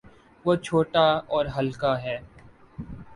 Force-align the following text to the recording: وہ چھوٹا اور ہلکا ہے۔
وہ 0.45 0.53
چھوٹا 0.57 1.05
اور 1.27 1.45
ہلکا 1.57 1.93
ہے۔ 2.03 2.17